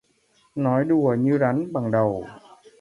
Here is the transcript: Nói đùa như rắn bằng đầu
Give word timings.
Nói 0.55 0.85
đùa 0.85 1.15
như 1.19 1.37
rắn 1.37 1.73
bằng 1.73 1.91
đầu 1.91 2.25